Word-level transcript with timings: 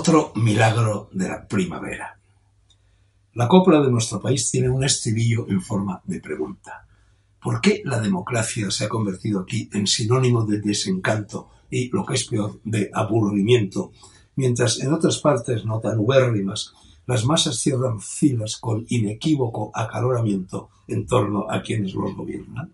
Otro 0.00 0.32
milagro 0.36 1.10
de 1.12 1.28
la 1.28 1.46
primavera. 1.46 2.18
La 3.34 3.46
copla 3.46 3.82
de 3.82 3.90
nuestro 3.90 4.18
país 4.18 4.50
tiene 4.50 4.70
un 4.70 4.82
estribillo 4.82 5.46
en 5.46 5.60
forma 5.60 6.00
de 6.06 6.20
pregunta. 6.20 6.88
¿Por 7.38 7.60
qué 7.60 7.82
la 7.84 8.00
democracia 8.00 8.70
se 8.70 8.86
ha 8.86 8.88
convertido 8.88 9.40
aquí 9.40 9.68
en 9.74 9.86
sinónimo 9.86 10.46
de 10.46 10.62
desencanto 10.62 11.50
y, 11.68 11.90
lo 11.90 12.06
que 12.06 12.14
es 12.14 12.24
peor, 12.24 12.60
de 12.64 12.90
aburrimiento, 12.94 13.92
mientras 14.36 14.80
en 14.80 14.94
otras 14.94 15.18
partes 15.18 15.66
no 15.66 15.80
tan 15.80 15.98
ubérrimas 15.98 16.72
las 17.06 17.26
masas 17.26 17.58
cierran 17.58 18.00
filas 18.00 18.56
con 18.56 18.86
inequívoco 18.88 19.70
acaloramiento 19.74 20.70
en 20.88 21.06
torno 21.06 21.44
a 21.50 21.60
quienes 21.60 21.92
los 21.92 22.16
gobiernan? 22.16 22.72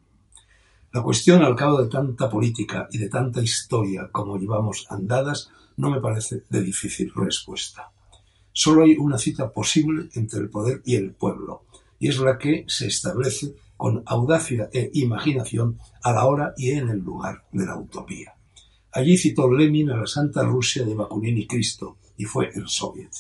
La 0.93 1.03
cuestión, 1.03 1.43
al 1.43 1.57
cabo 1.57 1.83
de 1.83 1.91
tanta 1.91 2.31
política 2.31 2.89
y 2.91 2.99
de 2.99 3.09
tanta 3.09 3.43
historia 3.43 4.09
como 4.13 4.39
llevamos 4.39 4.87
andadas, 4.89 5.51
no 5.77 5.91
me 5.91 6.01
parece 6.01 6.45
de 6.49 6.63
difícil 6.63 7.13
respuesta. 7.15 7.91
Solo 8.53 8.85
hay 8.85 8.97
una 8.97 9.19
cita 9.19 9.53
posible 9.53 10.09
entre 10.15 10.41
el 10.41 10.49
poder 10.49 10.81
y 10.87 10.95
el 10.95 11.13
pueblo, 11.13 11.65
y 11.99 12.09
es 12.09 12.19
la 12.19 12.39
que 12.39 12.65
se 12.69 12.87
establece 12.87 13.55
con 13.77 14.03
audacia 14.07 14.71
e 14.73 14.91
imaginación 14.95 15.79
a 16.03 16.13
la 16.13 16.25
hora 16.25 16.55
y 16.57 16.71
en 16.71 16.89
el 16.89 17.01
lugar 17.01 17.45
de 17.53 17.67
la 17.67 17.77
utopía. 17.77 18.35
Allí 18.93 19.19
citó 19.19 19.53
Lenin 19.53 19.91
a 19.91 19.97
la 19.99 20.07
Santa 20.07 20.43
Rusia 20.43 20.85
de 20.85 20.95
Bakunin 20.95 21.37
y 21.37 21.47
Cristo, 21.47 21.99
y 22.17 22.25
fue 22.25 22.51
el 22.55 22.67
Soviet. 22.69 23.11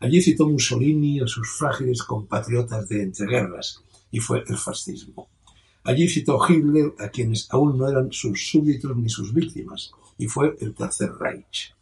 Allí 0.00 0.20
citó 0.20 0.46
Mussolini 0.46 1.20
a 1.20 1.26
sus 1.26 1.50
frágiles 1.56 2.02
compatriotas 2.02 2.86
de 2.88 3.02
entreguerras, 3.02 3.82
y 4.10 4.20
fue 4.20 4.44
el 4.46 4.58
fascismo. 4.58 5.28
Allí 5.84 6.08
citó 6.08 6.40
Hitler 6.48 6.94
a 6.98 7.08
quienes 7.10 7.46
aún 7.50 7.76
no 7.76 7.86
eran 7.88 8.10
sus 8.10 8.48
súbditos 8.48 8.96
ni 8.96 9.10
sus 9.10 9.34
víctimas, 9.34 9.92
y 10.16 10.26
fue 10.26 10.56
el 10.60 10.74
Tercer 10.74 11.12
Reich. 11.20 11.74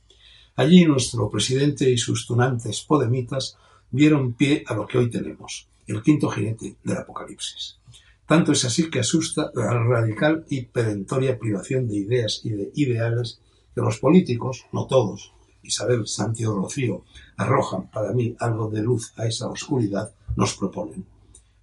Allí 0.57 0.85
nuestro 0.85 1.31
presidente 1.31 1.89
y 1.89 1.97
sus 1.97 2.27
tunantes 2.27 2.83
podemitas 2.83 3.57
dieron 3.93 4.33
pie 4.33 4.65
a 4.67 4.75
lo 4.75 4.87
que 4.89 4.99
hoy 4.99 5.09
tenemos, 5.09 5.69
el 5.87 6.03
quinto 6.03 6.29
jinete 6.29 6.77
del 6.83 6.97
apocalipsis. 6.97 7.79
Tanto 8.27 8.53
es 8.53 8.65
así 8.65 8.91
que 8.91 9.01
asusta 9.01 9.53
la 9.55 9.73
radical 9.73 10.45
y 10.49 10.63
perentoria 10.63 11.39
privación 11.39 11.87
de 11.87 11.97
ideas 11.97 12.41
y 12.43 12.51
de 12.51 12.73
ideales 12.75 13.41
que 13.75 13.83
los 13.83 13.99
políticos, 13.99 14.67
no 14.73 14.87
todos, 14.87 15.33
Isabel 15.63 16.09
Santiago 16.09 16.57
Rocío, 16.57 17.05
arrojan 17.37 17.89
para 17.91 18.13
mí 18.13 18.35
algo 18.41 18.69
de 18.69 18.83
luz 18.83 19.13
a 19.17 19.27
esa 19.27 19.49
oscuridad, 19.49 20.13
nos 20.35 20.57
proponen. 20.57 21.05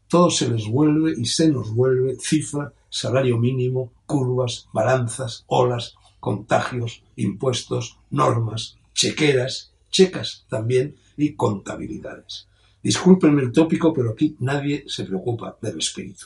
Todo 0.09 0.31
se 0.31 0.49
les 0.49 0.65
vuelve 0.67 1.13
y 1.15 1.25
se 1.25 1.49
nos 1.49 1.71
vuelve 1.71 2.17
cifra, 2.19 2.73
salario 2.89 3.37
mínimo, 3.37 3.93
curvas, 4.07 4.67
balanzas, 4.73 5.43
olas, 5.45 5.95
contagios, 6.19 7.03
impuestos, 7.15 7.99
normas, 8.09 8.79
chequeras, 8.95 9.71
checas 9.91 10.45
también 10.49 10.95
y 11.15 11.33
contabilidades. 11.33 12.47
Discúlpenme 12.81 13.43
el 13.43 13.51
tópico, 13.51 13.93
pero 13.93 14.11
aquí 14.11 14.35
nadie 14.39 14.83
se 14.87 15.03
preocupa 15.03 15.57
del 15.61 15.77
espíritu. 15.77 16.25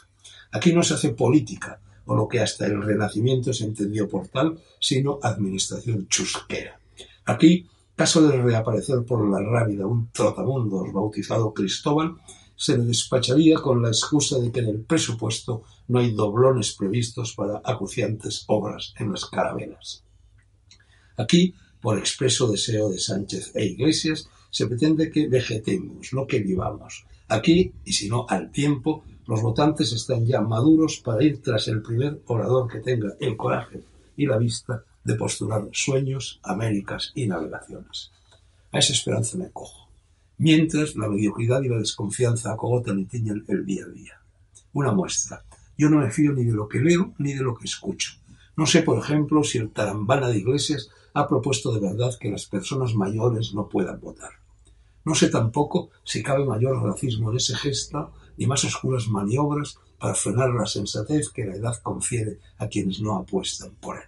Aquí 0.54 0.72
no 0.72 0.82
se 0.82 0.94
hace 0.94 1.10
política, 1.10 1.82
o 2.06 2.16
lo 2.16 2.28
que 2.28 2.40
hasta 2.40 2.66
el 2.66 2.82
Renacimiento 2.82 3.52
se 3.52 3.66
entendió 3.66 4.08
por 4.08 4.30
tal, 4.30 4.60
sino 4.80 5.20
administración 5.22 6.08
chusquera. 6.08 6.80
Aquí, 7.26 7.68
caso 7.96 8.22
de 8.22 8.42
reaparecer 8.42 9.04
por 9.04 9.30
la 9.30 9.40
rábida 9.40 9.86
un 9.88 10.10
trotamundos 10.12 10.94
bautizado 10.94 11.54
Cristóbal, 11.54 12.16
se 12.56 12.78
le 12.78 12.86
despacharía 12.86 13.58
con 13.58 13.82
la 13.82 13.90
excusa 13.90 14.40
de 14.40 14.52
que 14.52 14.60
en 14.60 14.70
el 14.70 14.82
presupuesto 14.82 15.64
no 15.88 16.00
hay 16.00 16.12
doblones 16.12 16.74
previstos 16.74 17.34
para 17.34 17.62
acuciantes 17.64 18.44
obras 18.48 18.94
en 18.98 19.12
las 19.12 19.26
carabelas. 19.26 20.04
Aquí, 21.18 21.54
por 21.82 21.98
expreso 21.98 22.50
deseo 22.50 22.90
de 22.90 23.00
Sánchez 23.00 23.52
e 23.56 23.66
Iglesias, 23.66 24.30
se 24.50 24.68
pretende 24.68 25.12
que 25.12 25.28
vegetemos, 25.28 26.14
no 26.14 26.28
que 26.28 26.40
vivamos. 26.40 27.06
Aquí, 27.28 27.74
y 27.86 27.94
si 27.94 28.10
no 28.10 28.26
al 28.30 28.52
tiempo, 28.52 29.04
los 29.28 29.42
votantes 29.42 29.92
están 29.94 30.26
ya 30.26 30.42
maduros 30.42 31.00
para 31.00 31.24
ir 31.24 31.42
tras 31.42 31.68
el 31.68 31.82
primer 31.82 32.22
orador 32.28 32.72
que 32.72 32.80
tenga 32.80 33.16
el 33.20 33.36
coraje 33.38 33.84
y 34.18 34.26
la 34.26 34.38
vista 34.38 34.84
de 35.04 35.16
postular 35.16 35.68
sueños, 35.72 36.40
Américas 36.44 37.12
y 37.16 37.28
navegaciones. 37.28 38.12
A 38.72 38.80
esa 38.80 38.94
esperanza 38.94 39.38
me 39.38 39.50
cojo. 39.52 39.88
Mientras 40.38 40.96
la 40.96 41.08
mediocridad 41.08 41.62
y 41.62 41.70
la 41.70 41.78
desconfianza 41.78 42.54
acogotan 42.54 43.00
y 43.00 43.06
tiñen 43.06 43.46
el 43.48 43.66
día 43.66 43.86
a 43.86 43.90
día. 43.90 44.22
Una 44.74 44.92
muestra. 44.92 45.44
Yo 45.78 45.90
no 45.90 46.00
me 46.00 46.12
fío 46.12 46.34
ni 46.34 46.44
de 46.44 46.54
lo 46.54 46.68
que 46.68 46.80
leo 46.80 47.14
ni 47.18 47.34
de 47.34 47.44
lo 47.44 47.56
que 47.56 47.66
escucho. 47.66 48.14
No 48.56 48.66
sé, 48.66 48.84
por 48.84 48.98
ejemplo, 49.00 49.44
si 49.44 49.58
el 49.58 49.72
tarambana 49.72 50.28
de 50.28 50.38
Iglesias 50.38 50.90
ha 51.14 51.28
propuesto 51.28 51.72
de 51.74 51.80
verdad 51.80 52.18
que 52.20 52.32
las 52.32 52.46
personas 52.46 52.96
mayores 52.96 53.54
no 53.54 53.68
puedan 53.68 54.00
votar. 54.00 54.32
No 55.06 55.16
sé 55.16 55.30
tampoco 55.30 55.90
si 56.04 56.24
cabe 56.24 56.46
mayor 56.46 56.82
racismo 56.82 57.32
en 57.32 57.38
ese 57.38 57.56
gesto 57.56 58.12
ni 58.38 58.48
más 58.48 58.64
oscuras 58.64 59.08
maniobras 59.08 59.78
para 60.00 60.16
frenar 60.16 60.50
la 60.50 60.66
sensatez 60.66 61.30
que 61.30 61.46
la 61.46 61.56
edad 61.56 61.82
confiere 61.82 62.40
a 62.58 62.68
quienes 62.68 63.02
no 63.02 63.16
apuestan 63.16 63.72
por 63.80 63.98
él. 63.98 64.04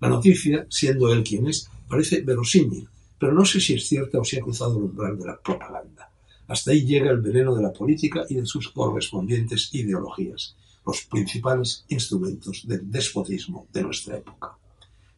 La 0.00 0.08
noticia, 0.08 0.66
siendo 0.68 1.12
él 1.12 1.22
quien 1.22 1.46
es, 1.46 1.68
parece 1.88 2.22
verosímil, 2.22 2.88
pero 3.22 3.34
no 3.34 3.44
sé 3.44 3.60
si 3.60 3.74
es 3.74 3.86
cierta 3.86 4.18
o 4.18 4.24
si 4.24 4.36
ha 4.36 4.40
cruzado 4.40 4.76
el 4.78 4.82
umbral 4.82 5.16
de 5.16 5.26
la 5.26 5.40
propaganda. 5.40 6.10
Hasta 6.48 6.72
ahí 6.72 6.84
llega 6.84 7.08
el 7.08 7.20
veneno 7.20 7.54
de 7.54 7.62
la 7.62 7.72
política 7.72 8.24
y 8.28 8.34
de 8.34 8.46
sus 8.46 8.70
correspondientes 8.70 9.72
ideologías, 9.74 10.56
los 10.84 11.02
principales 11.02 11.84
instrumentos 11.86 12.66
del 12.66 12.90
despotismo 12.90 13.68
de 13.72 13.84
nuestra 13.84 14.16
época. 14.16 14.58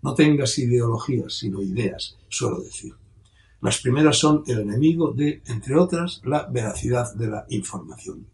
No 0.03 0.13
tengas 0.13 0.59
ideologías, 0.59 1.33
sino 1.33 1.63
ideas, 1.63 2.19
suelo 2.29 2.61
decir. 2.61 2.93
Las 3.63 3.81
primeras 3.81 4.19
son 4.19 4.45
el 4.49 4.61
enemigo 4.61 5.13
de, 5.13 5.41
entre 5.47 5.75
otras, 5.75 6.21
la 6.27 6.43
veracidad 6.43 7.15
de 7.15 7.29
la 7.29 7.47
información. 7.49 8.27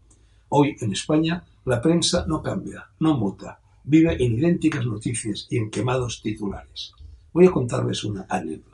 Hoy 0.49 0.75
en 0.81 0.91
España 0.91 1.45
la 1.63 1.81
prensa 1.81 2.25
no 2.27 2.43
cambia, 2.43 2.89
no 2.99 3.17
muta, 3.17 3.61
vive 3.85 4.21
en 4.21 4.33
idénticas 4.33 4.85
noticias 4.85 5.47
y 5.49 5.59
en 5.59 5.71
quemados 5.71 6.21
titulares. 6.21 6.91
Voy 7.31 7.45
a 7.45 7.51
contarles 7.51 8.03
una 8.03 8.25
anécdota. 8.27 8.70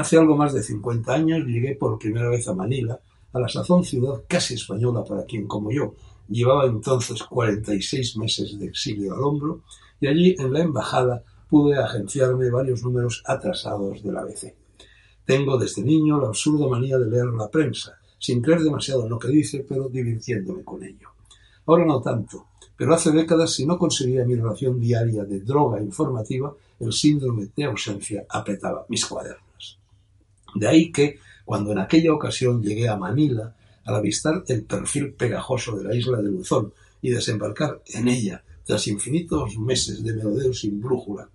Hace 0.00 0.16
algo 0.16 0.34
más 0.34 0.54
de 0.54 0.62
50 0.62 1.12
años 1.12 1.46
llegué 1.46 1.76
por 1.76 1.98
primera 1.98 2.30
vez 2.30 2.48
a 2.48 2.54
Manila, 2.54 2.98
a 3.34 3.38
la 3.38 3.48
sazón 3.50 3.84
ciudad 3.84 4.24
casi 4.26 4.54
española 4.54 5.04
para 5.04 5.26
quien 5.26 5.46
como 5.46 5.70
yo 5.70 5.92
llevaba 6.26 6.64
entonces 6.64 7.22
46 7.22 8.16
meses 8.16 8.58
de 8.58 8.64
exilio 8.64 9.12
al 9.12 9.22
hombro, 9.22 9.60
y 10.00 10.06
allí 10.06 10.34
en 10.38 10.54
la 10.54 10.62
embajada 10.62 11.22
pude 11.50 11.76
agenciarme 11.76 12.48
varios 12.48 12.82
números 12.82 13.22
atrasados 13.26 14.02
de 14.02 14.10
la 14.10 14.22
ABC. 14.22 14.54
Tengo 15.26 15.58
desde 15.58 15.82
niño 15.82 16.18
la 16.18 16.28
absurda 16.28 16.66
manía 16.66 16.96
de 16.96 17.10
leer 17.10 17.26
la 17.26 17.50
prensa, 17.50 17.98
sin 18.18 18.40
creer 18.40 18.62
demasiado 18.62 19.02
en 19.02 19.10
lo 19.10 19.18
que 19.18 19.28
dice, 19.28 19.66
pero 19.68 19.90
divirtiéndome 19.90 20.64
con 20.64 20.82
ello. 20.82 21.10
Ahora 21.66 21.84
no 21.84 22.00
tanto, 22.00 22.46
pero 22.74 22.94
hace 22.94 23.10
décadas 23.10 23.52
si 23.52 23.66
no 23.66 23.78
conseguía 23.78 24.24
mi 24.24 24.34
relación 24.34 24.80
diaria 24.80 25.24
de 25.24 25.40
droga 25.40 25.78
informativa, 25.78 26.54
el 26.78 26.90
síndrome 26.90 27.50
de 27.54 27.64
ausencia 27.64 28.24
apretaba 28.30 28.86
mis 28.88 29.04
cuadernos. 29.04 29.49
De 30.54 30.68
ahí 30.68 30.92
que, 30.92 31.18
cuando 31.44 31.72
en 31.72 31.78
aquella 31.78 32.12
ocasión 32.12 32.62
llegué 32.62 32.88
a 32.88 32.96
Manila, 32.96 33.54
al 33.84 33.94
avistar 33.94 34.44
el 34.48 34.64
perfil 34.64 35.12
pegajoso 35.12 35.76
de 35.76 35.84
la 35.84 35.94
isla 35.94 36.18
de 36.18 36.30
Luzón 36.30 36.72
y 37.02 37.10
desembarcar 37.10 37.82
en 37.86 38.08
ella 38.08 38.42
tras 38.64 38.86
infinitos 38.86 39.58
meses 39.58 40.04
de 40.04 40.12
melodeo 40.12 40.52
sin 40.52 40.80
brújula 40.80 41.28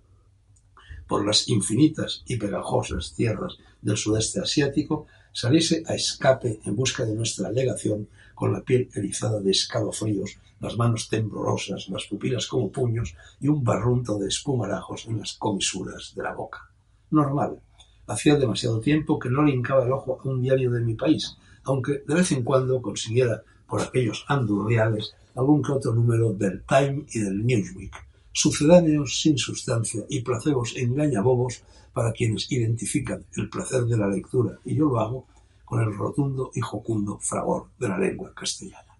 por 1.06 1.24
las 1.24 1.48
infinitas 1.48 2.22
y 2.26 2.36
pegajosas 2.36 3.14
tierras 3.14 3.56
del 3.80 3.96
sudeste 3.96 4.40
asiático, 4.40 5.06
saliese 5.32 5.82
a 5.86 5.94
escape 5.94 6.60
en 6.64 6.74
busca 6.74 7.04
de 7.04 7.14
nuestra 7.14 7.50
legación 7.50 8.08
con 8.34 8.52
la 8.52 8.62
piel 8.62 8.88
erizada 8.94 9.40
de 9.40 9.50
escalofríos, 9.50 10.38
las 10.60 10.76
manos 10.76 11.08
temblorosas, 11.08 11.88
las 11.88 12.06
pupilas 12.06 12.46
como 12.46 12.70
puños 12.70 13.14
y 13.40 13.48
un 13.48 13.62
barrunto 13.62 14.18
de 14.18 14.28
espumarajos 14.28 15.06
en 15.06 15.18
las 15.18 15.34
comisuras 15.34 16.12
de 16.14 16.22
la 16.22 16.34
boca. 16.34 16.70
Normal. 17.10 17.60
Hacía 18.06 18.36
demasiado 18.36 18.80
tiempo 18.80 19.18
que 19.18 19.30
no 19.30 19.42
le 19.42 19.52
hincaba 19.52 19.84
el 19.84 19.92
ojo 19.92 20.20
a 20.20 20.28
un 20.28 20.40
diario 20.40 20.70
de 20.70 20.80
mi 20.80 20.94
país, 20.94 21.36
aunque 21.64 22.02
de 22.06 22.14
vez 22.14 22.32
en 22.32 22.44
cuando 22.44 22.80
consiguiera 22.80 23.42
por 23.68 23.82
aquellos 23.82 24.24
andurriales 24.28 25.14
algún 25.34 25.62
que 25.62 25.72
otro 25.72 25.92
número 25.92 26.32
del 26.32 26.62
Time 26.62 27.04
y 27.12 27.20
del 27.20 27.44
Newsweek, 27.44 27.94
sucedáneos 28.32 29.20
sin 29.20 29.36
sustancia 29.36 30.04
y 30.08 30.20
placebos 30.20 30.76
engañabobos 30.76 31.62
para 31.92 32.12
quienes 32.12 32.50
identifican 32.52 33.24
el 33.36 33.48
placer 33.48 33.84
de 33.84 33.96
la 33.96 34.08
lectura, 34.08 34.58
y 34.64 34.76
yo 34.76 34.86
lo 34.86 35.00
hago 35.00 35.26
con 35.64 35.80
el 35.80 35.94
rotundo 35.94 36.50
y 36.54 36.60
jocundo 36.60 37.18
fragor 37.18 37.66
de 37.78 37.88
la 37.88 37.98
lengua 37.98 38.32
castellana. 38.34 38.95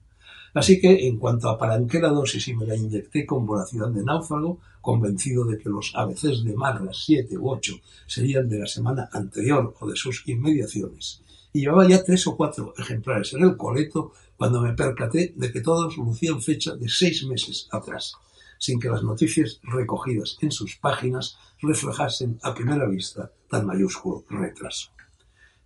Así 0.56 0.80
que, 0.80 1.06
en 1.06 1.18
cuanto 1.18 1.50
apalanqué 1.50 2.00
la 2.00 2.08
dosis 2.08 2.48
y 2.48 2.54
me 2.54 2.64
la 2.64 2.74
inyecté 2.74 3.26
con 3.26 3.44
voracidad 3.44 3.90
de 3.90 4.02
náufrago, 4.02 4.58
convencido 4.80 5.44
de 5.44 5.58
que 5.58 5.68
los 5.68 5.92
ABCs 5.94 6.44
de 6.44 6.56
Marras 6.56 7.02
siete 7.04 7.36
u 7.36 7.50
ocho 7.50 7.74
serían 8.06 8.48
de 8.48 8.60
la 8.60 8.66
semana 8.66 9.10
anterior 9.12 9.74
o 9.78 9.86
de 9.86 9.96
sus 9.96 10.26
inmediaciones, 10.26 11.20
y 11.52 11.60
llevaba 11.60 11.86
ya 11.86 12.02
tres 12.02 12.26
o 12.26 12.38
cuatro 12.38 12.72
ejemplares 12.78 13.34
en 13.34 13.44
el 13.44 13.58
coleto 13.58 14.12
cuando 14.38 14.62
me 14.62 14.72
percaté 14.72 15.34
de 15.36 15.52
que 15.52 15.60
todos 15.60 15.98
lucían 15.98 16.40
fecha 16.40 16.74
de 16.74 16.88
seis 16.88 17.26
meses 17.26 17.68
atrás, 17.70 18.14
sin 18.58 18.80
que 18.80 18.88
las 18.88 19.02
noticias 19.02 19.60
recogidas 19.62 20.38
en 20.40 20.52
sus 20.52 20.76
páginas 20.76 21.36
reflejasen 21.60 22.38
a 22.42 22.54
primera 22.54 22.88
vista 22.88 23.30
tan 23.50 23.66
mayúsculo 23.66 24.24
retraso. 24.30 24.88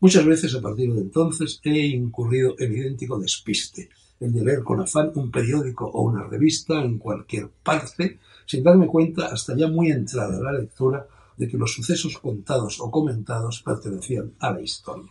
Muchas 0.01 0.25
veces 0.25 0.53
a 0.57 0.61
partir 0.61 0.93
de 0.93 1.03
entonces 1.03 1.61
he 1.63 1.79
incurrido 1.79 2.57
en 2.59 2.73
idéntico 2.73 3.21
despiste, 3.21 3.89
el 4.21 4.33
de 4.33 4.45
leer 4.45 4.63
con 4.63 4.81
afán 4.81 5.13
un 5.15 5.31
periódico 5.31 5.87
o 5.87 6.03
una 6.03 6.25
revista 6.25 6.83
en 6.83 6.99
cualquier 6.99 7.49
parte, 7.49 8.19
sin 8.47 8.63
darme 8.63 8.87
cuenta 8.87 9.27
hasta 9.27 9.57
ya 9.57 9.67
muy 9.67 9.91
entrada 9.91 10.41
la 10.41 10.53
lectura 10.53 11.07
de 11.37 11.49
que 11.49 11.57
los 11.57 11.73
sucesos 11.73 12.19
contados 12.19 12.81
o 12.81 12.91
comentados 12.91 13.63
pertenecían 13.63 14.35
a 14.39 14.53
la 14.53 14.61
historia. 14.61 15.11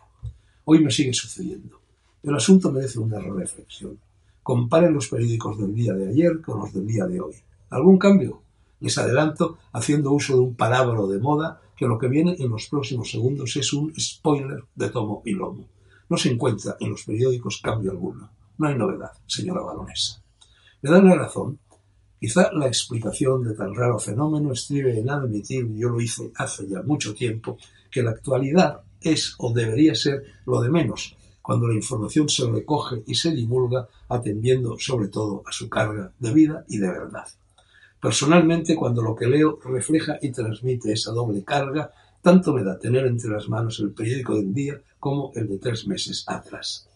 Hoy 0.65 0.83
me 0.83 0.91
sigue 0.91 1.13
sucediendo. 1.13 1.81
El 2.21 2.35
asunto 2.35 2.71
merece 2.71 2.99
una 2.99 3.19
reflexión. 3.19 3.97
Comparen 4.43 4.93
los 4.93 5.07
periódicos 5.07 5.57
del 5.57 5.73
día 5.73 5.93
de 5.93 6.09
ayer 6.09 6.39
con 6.41 6.59
los 6.59 6.71
del 6.71 6.85
día 6.85 7.07
de 7.07 7.19
hoy. 7.19 7.33
¿Algún 7.71 7.97
cambio? 7.97 8.43
Les 8.79 8.97
adelanto, 8.97 9.57
haciendo 9.73 10.11
uso 10.11 10.35
de 10.35 10.41
un 10.41 10.55
palabra 10.55 11.01
de 11.07 11.19
moda, 11.19 11.61
que 11.75 11.87
lo 11.87 11.97
que 11.97 12.07
viene 12.07 12.35
en 12.37 12.49
los 12.49 12.67
próximos 12.67 13.09
segundos 13.09 13.55
es 13.55 13.73
un 13.73 13.93
spoiler 13.99 14.65
de 14.75 14.89
tomo 14.89 15.23
y 15.25 15.31
lomo. 15.31 15.65
No 16.09 16.17
se 16.17 16.29
encuentra 16.29 16.77
en 16.79 16.91
los 16.91 17.05
periódicos 17.05 17.59
cambio 17.63 17.91
alguno. 17.91 18.29
No 18.59 18.67
hay 18.67 18.75
novedad, 18.75 19.11
señora 19.25 19.61
baronesa. 19.61 20.21
Me 20.81 20.91
dan 20.91 21.07
la 21.07 21.15
razón. 21.15 21.59
Quizá 22.19 22.51
la 22.51 22.67
explicación 22.67 23.41
de 23.45 23.53
tan 23.53 23.73
raro 23.73 23.97
fenómeno 23.99 24.51
estribe 24.51 24.99
en 24.99 25.09
admitir, 25.09 25.65
yo 25.75 25.87
lo 25.87 26.01
hice 26.01 26.33
hace 26.35 26.67
ya 26.67 26.81
mucho 26.83 27.13
tiempo, 27.13 27.57
que 27.89 28.03
la 28.03 28.11
actualidad 28.11 28.81
es 28.99 29.33
o 29.37 29.53
debería 29.53 29.95
ser 29.95 30.23
lo 30.45 30.59
de 30.59 30.69
menos, 30.69 31.15
cuando 31.41 31.69
la 31.69 31.75
información 31.75 32.27
se 32.27 32.51
recoge 32.51 33.01
y 33.07 33.15
se 33.15 33.31
divulga 33.31 33.87
atendiendo 34.09 34.77
sobre 34.77 35.07
todo 35.07 35.41
a 35.47 35.53
su 35.53 35.69
carga 35.69 36.11
de 36.19 36.33
vida 36.33 36.65
y 36.67 36.79
de 36.79 36.89
verdad. 36.89 37.27
Personalmente, 38.01 38.75
cuando 38.75 39.01
lo 39.01 39.15
que 39.15 39.27
leo 39.27 39.57
refleja 39.63 40.19
y 40.21 40.31
transmite 40.31 40.91
esa 40.91 41.13
doble 41.13 41.45
carga, 41.45 41.91
tanto 42.21 42.53
me 42.53 42.65
da 42.65 42.77
tener 42.77 43.05
entre 43.05 43.31
las 43.31 43.47
manos 43.47 43.79
el 43.79 43.93
periódico 43.93 44.35
del 44.35 44.53
día 44.53 44.81
como 44.99 45.31
el 45.35 45.47
de 45.47 45.59
tres 45.59 45.87
meses 45.87 46.25
atrás. 46.27 46.88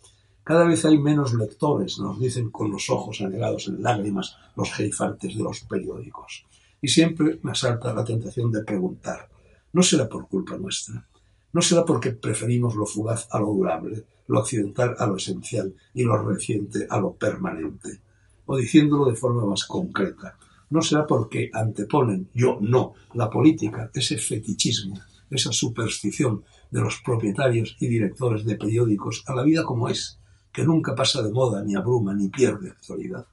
Cada 0.43 0.65
vez 0.65 0.83
hay 0.83 0.97
menos 0.97 1.33
lectores, 1.33 1.99
nos 1.99 2.19
dicen 2.19 2.49
con 2.49 2.69
los 2.69 2.89
ojos 2.89 3.21
anegados 3.21 3.69
en 3.69 3.81
lágrimas 3.81 4.35
los 4.57 4.73
jerifantes 4.73 5.37
de 5.37 5.41
los 5.41 5.61
periódicos. 5.61 6.45
Y 6.81 6.89
siempre 6.89 7.39
me 7.43 7.51
asalta 7.51 7.93
la 7.93 8.03
tentación 8.03 8.51
de 8.51 8.61
preguntar, 8.61 9.29
¿no 9.71 9.81
será 9.81 10.09
por 10.09 10.27
culpa 10.27 10.57
nuestra? 10.57 11.07
¿No 11.53 11.61
será 11.61 11.85
porque 11.85 12.11
preferimos 12.11 12.75
lo 12.75 12.85
fugaz 12.85 13.27
a 13.31 13.39
lo 13.39 13.53
durable, 13.53 14.03
lo 14.27 14.39
accidental 14.39 14.95
a 14.99 15.07
lo 15.07 15.15
esencial 15.15 15.73
y 15.93 16.03
lo 16.03 16.21
reciente 16.21 16.87
a 16.89 16.99
lo 16.99 17.13
permanente? 17.13 18.01
O 18.45 18.57
diciéndolo 18.57 19.05
de 19.05 19.15
forma 19.15 19.45
más 19.45 19.63
concreta, 19.63 20.37
¿no 20.71 20.81
será 20.81 21.07
porque 21.07 21.51
anteponen, 21.53 22.27
yo 22.33 22.57
no, 22.59 22.95
la 23.13 23.29
política, 23.29 23.89
ese 23.93 24.17
fetichismo, 24.17 24.99
esa 25.29 25.53
superstición 25.53 26.43
de 26.69 26.81
los 26.81 26.99
propietarios 26.99 27.77
y 27.79 27.87
directores 27.87 28.43
de 28.43 28.57
periódicos 28.57 29.23
a 29.27 29.35
la 29.35 29.43
vida 29.43 29.63
como 29.63 29.87
es, 29.87 30.19
que 30.53 30.63
nunca 30.63 30.93
pasa 30.93 31.23
de 31.23 31.31
moda, 31.31 31.63
ni 31.63 31.75
abruma, 31.75 32.13
ni 32.13 32.29
pierde 32.29 32.69
actualidad. 32.69 33.25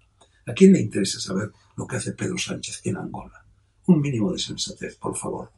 ¿A 0.46 0.52
quién 0.55 0.72
le 0.72 0.81
interesa 0.81 1.20
saber 1.20 1.52
lo 1.76 1.87
que 1.87 1.96
hace 1.96 2.12
Pedro 2.12 2.38
Sánchez 2.38 2.81
en 2.84 2.96
Angola? 2.96 3.44
Un 3.87 4.00
mínimo 4.00 4.32
de 4.32 4.38
sensatez, 4.38 4.96
por 4.96 5.14
favor. 5.17 5.52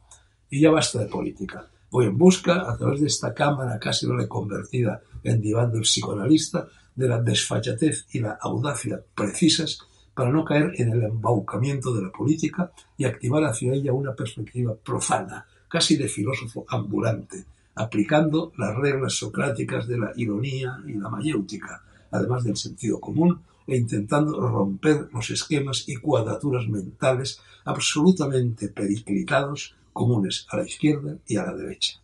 Y 0.49 0.59
ya 0.59 0.69
basta 0.69 0.99
de 0.99 1.07
política. 1.07 1.69
Voy 1.89 2.05
en 2.05 2.17
busca, 2.17 2.69
a 2.69 2.77
través 2.77 2.99
de 2.99 3.07
esta 3.07 3.33
cámara 3.33 3.79
casi 3.79 4.05
reconvertida 4.07 5.01
en 5.23 5.39
diván 5.39 5.71
del 5.71 5.81
psicoanalista, 5.81 6.67
de 6.95 7.07
la 7.07 7.21
desfachatez 7.21 8.07
y 8.11 8.19
la 8.19 8.37
audacia 8.41 9.01
precisas 9.15 9.79
para 10.13 10.29
no 10.29 10.43
caer 10.43 10.73
en 10.77 10.91
el 10.91 11.03
embaucamiento 11.03 11.93
de 11.93 12.03
la 12.03 12.11
política 12.11 12.71
y 12.97 13.05
activar 13.05 13.43
hacia 13.45 13.73
ella 13.73 13.93
una 13.93 14.13
perspectiva 14.13 14.75
profana, 14.75 15.45
casi 15.67 15.95
de 15.95 16.07
filósofo 16.07 16.65
ambulante, 16.67 17.45
aplicando 17.75 18.51
las 18.57 18.75
reglas 18.75 19.13
socráticas 19.13 19.87
de 19.87 19.97
la 19.97 20.11
ironía 20.15 20.79
y 20.87 20.93
la 20.93 21.09
mayéutica, 21.09 21.83
además 22.11 22.43
del 22.43 22.57
sentido 22.57 22.99
común, 22.99 23.41
e 23.65 23.77
intentando 23.77 24.39
romper 24.39 25.09
los 25.13 25.29
esquemas 25.29 25.87
y 25.87 25.95
cuadraturas 25.95 26.67
mentales 26.67 27.39
absolutamente 27.65 28.67
periclitados 28.67 29.75
comunes 29.93 30.45
a 30.49 30.57
la 30.57 30.65
izquierda 30.65 31.17
y 31.25 31.37
a 31.37 31.45
la 31.45 31.55
derecha. 31.55 31.99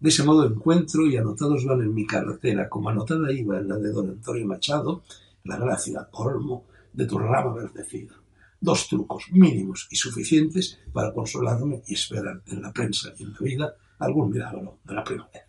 De 0.00 0.10
ese 0.10 0.22
modo 0.22 0.46
encuentro, 0.46 1.06
y 1.06 1.16
anotados 1.16 1.64
van 1.64 1.80
en 1.80 1.94
mi 1.94 2.06
cartera, 2.06 2.68
como 2.68 2.88
anotada 2.88 3.32
iba 3.32 3.58
en 3.58 3.68
la 3.68 3.76
de 3.76 3.90
don 3.90 4.10
Antonio 4.10 4.46
Machado, 4.46 5.02
la 5.44 5.56
gracia, 5.56 6.06
colmo, 6.10 6.66
de 6.92 7.06
tu 7.06 7.18
rama 7.18 7.54
verdecida. 7.54 8.14
Dos 8.60 8.88
trucos 8.88 9.26
mínimos 9.32 9.88
y 9.90 9.96
suficientes 9.96 10.78
para 10.92 11.12
consolarme 11.12 11.82
y 11.86 11.94
esperar 11.94 12.42
en 12.46 12.62
la 12.62 12.72
prensa 12.72 13.12
y 13.18 13.24
en 13.24 13.32
la 13.32 13.38
vida 13.38 13.76
algún 13.98 14.30
milagro 14.30 14.78
de 14.84 14.94
la 14.94 15.04
primavera. 15.04 15.48